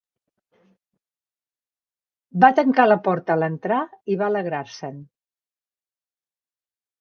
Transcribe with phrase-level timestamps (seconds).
[2.43, 3.83] Va tancar la porta al entrar
[4.15, 4.99] i va alegrar-se'n.